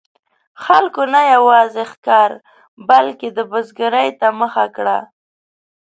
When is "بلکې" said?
2.89-3.27